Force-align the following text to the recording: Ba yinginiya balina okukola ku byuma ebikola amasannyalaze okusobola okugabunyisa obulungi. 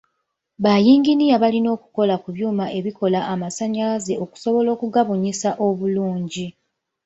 Ba 0.63 0.73
yinginiya 0.85 1.35
balina 1.43 1.69
okukola 1.75 2.15
ku 2.21 2.29
byuma 2.35 2.65
ebikola 2.77 3.19
amasannyalaze 3.33 4.13
okusobola 4.23 4.69
okugabunyisa 4.75 5.49
obulungi. 5.67 6.47